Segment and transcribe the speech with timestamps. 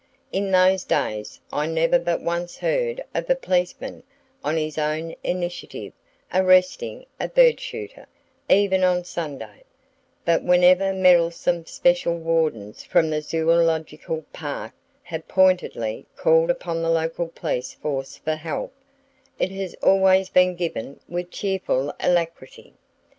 [0.31, 4.01] In those days I never but once heard of a policeman
[4.43, 5.93] on his own initiative
[6.33, 8.07] arresting a birdshooter,
[8.49, 9.61] even on Sunday;
[10.25, 14.71] but whenever meddlesome special wardens from the Zoological Park
[15.03, 18.73] have pointedly called upon the local police force for help,
[19.37, 22.73] it has always been given with cheerful alacrity.